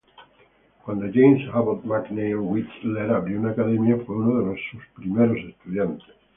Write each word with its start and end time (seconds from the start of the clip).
Cuando 0.83 1.05
James 1.13 1.43
Abbott 1.53 1.83
McNeill 1.85 2.37
Whistler 2.37 3.11
abrió 3.11 3.39
una 3.39 3.51
academia, 3.51 3.97
fue 4.03 4.15
una 4.15 4.49
de 4.49 4.57
sus 4.71 4.81
primeros 4.95 5.37
estudiantes. 5.47 6.07